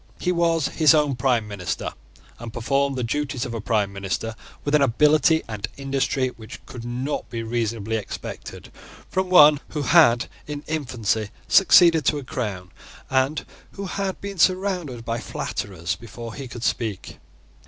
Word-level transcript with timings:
He 0.19 0.31
was 0.31 0.67
his 0.69 0.95
own 0.95 1.15
prime 1.15 1.47
minister, 1.47 1.93
and 2.39 2.51
performed 2.51 2.95
the 2.95 3.03
duties 3.03 3.45
of 3.45 3.53
a 3.53 3.61
prime 3.61 3.93
minister 3.93 4.35
with 4.63 4.73
an 4.73 4.81
ability 4.81 5.43
and 5.47 5.67
industry 5.77 6.29
which 6.29 6.59
could 6.65 6.83
not 6.83 7.29
be 7.29 7.43
reasonably 7.43 7.97
expected 7.97 8.71
from 9.11 9.29
one 9.29 9.59
who 9.67 9.83
had 9.83 10.27
in 10.47 10.63
infancy 10.65 11.29
succeeded 11.47 12.03
to 12.05 12.17
a 12.17 12.23
crown, 12.23 12.71
and 13.11 13.45
who 13.73 13.85
had 13.85 14.19
been 14.21 14.39
surrounded 14.39 15.05
by 15.05 15.19
flatterers 15.19 15.95
before 15.95 16.33
he 16.33 16.47
could 16.47 16.63
speak. 16.63 17.19